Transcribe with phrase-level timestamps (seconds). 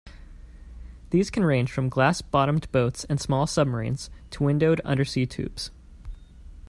[1.11, 5.69] These can range from glass-bottomed boats and small submarines, to windowed undersea tubes.